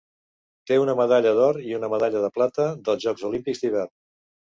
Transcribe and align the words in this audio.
Té 0.69 0.77
una 0.83 0.93
medalla 0.99 1.33
d'or 1.39 1.59
i 1.71 1.75
una 1.79 1.89
medalla 1.95 2.21
de 2.23 2.31
plata 2.37 2.65
dels 2.89 3.05
Jocs 3.05 3.27
Olímpics 3.29 3.63
d'hivern. 3.65 3.93